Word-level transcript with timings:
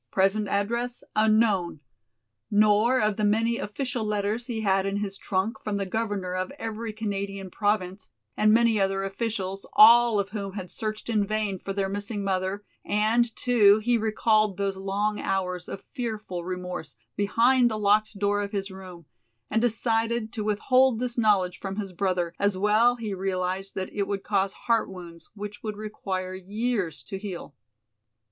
Present 0.09 0.47
address 0.47 1.03
unknown," 1.15 1.79
nor 2.49 2.99
of 2.99 3.17
the 3.17 3.23
many 3.23 3.59
official 3.59 4.03
letters 4.03 4.47
he 4.47 4.61
had 4.61 4.83
in 4.83 4.97
his 4.97 5.15
trunk 5.15 5.59
from 5.59 5.77
the 5.77 5.85
Governor 5.85 6.33
of 6.33 6.51
every 6.57 6.91
Canadian 6.91 7.51
Province 7.51 8.09
and 8.35 8.51
many 8.51 8.81
other 8.81 9.03
officials, 9.03 9.63
all 9.73 10.19
of 10.19 10.29
whom 10.29 10.53
had 10.53 10.71
searched 10.71 11.07
in 11.07 11.27
vain 11.27 11.59
for 11.59 11.71
their 11.71 11.87
missing 11.87 12.23
mother, 12.23 12.63
and, 12.83 13.35
too, 13.35 13.77
he 13.77 13.95
recalled 13.95 14.57
those 14.57 14.75
long 14.75 15.19
hours 15.19 15.69
of 15.69 15.85
fearful 15.93 16.43
remorse 16.43 16.95
behind 17.15 17.69
the 17.69 17.77
locked 17.77 18.17
door 18.17 18.41
of 18.41 18.51
his 18.53 18.71
room, 18.71 19.05
and 19.51 19.61
decided 19.61 20.33
to 20.33 20.43
withhold 20.43 20.97
this 20.97 21.15
knowledge 21.15 21.59
from 21.59 21.75
his 21.75 21.93
brother 21.93 22.33
as 22.39 22.57
well 22.57 22.95
he 22.95 23.13
realized 23.13 23.75
that 23.75 23.93
it 23.93 24.07
would 24.07 24.23
cause 24.23 24.53
heart 24.65 24.89
wounds 24.89 25.29
which 25.35 25.61
would 25.61 25.77
require 25.77 26.33
years 26.33 27.03
to 27.03 27.19
heal. 27.19 27.53